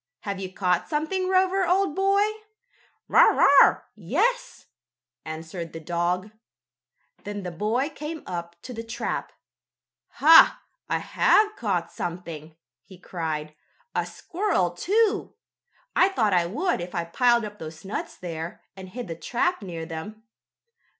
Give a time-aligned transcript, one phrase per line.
[0.21, 2.23] "Have you caught something, Rover, old boy?"
[3.07, 3.83] "Bow wow!
[3.93, 4.65] Yes!"
[5.25, 6.31] answered the dog.
[7.23, 9.31] Then the boy came up to the trap.
[10.13, 10.59] "Ha!
[10.89, 13.53] I have caught something!" he cried.
[13.93, 15.35] "A squirrel, too!
[15.95, 19.61] I thought I would if I piled up those nuts there, and hid the trap
[19.61, 20.23] near them.